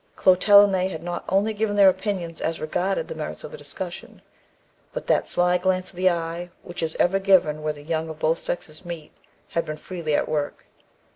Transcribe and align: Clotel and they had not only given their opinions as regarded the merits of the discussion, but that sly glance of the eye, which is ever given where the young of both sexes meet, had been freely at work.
Clotel 0.15 0.63
and 0.63 0.73
they 0.73 0.87
had 0.87 1.03
not 1.03 1.23
only 1.29 1.53
given 1.53 1.75
their 1.75 1.87
opinions 1.87 2.41
as 2.41 2.59
regarded 2.59 3.07
the 3.07 3.13
merits 3.13 3.43
of 3.43 3.51
the 3.51 3.57
discussion, 3.59 4.23
but 4.93 5.05
that 5.05 5.27
sly 5.27 5.59
glance 5.59 5.91
of 5.91 5.95
the 5.95 6.09
eye, 6.09 6.49
which 6.63 6.81
is 6.81 6.95
ever 6.99 7.19
given 7.19 7.61
where 7.61 7.71
the 7.73 7.83
young 7.83 8.09
of 8.09 8.17
both 8.17 8.39
sexes 8.39 8.83
meet, 8.83 9.11
had 9.49 9.63
been 9.63 9.77
freely 9.77 10.15
at 10.15 10.27
work. 10.27 10.65